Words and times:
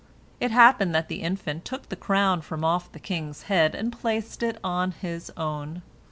It 0.39 0.49
happened 0.49 0.95
that 0.95 1.09
the 1.09 1.21
infant 1.21 1.63
took 1.63 1.89
the 1.89 1.95
crown 1.95 2.41
from 2.41 2.65
off 2.65 2.91
the 2.91 2.97
king's 2.97 3.43
head, 3.43 3.75
and 3.75 3.93
placed 3.93 4.41
it 4.41 4.57
on 4.63 4.93
his 4.93 5.29
own. 5.37 5.83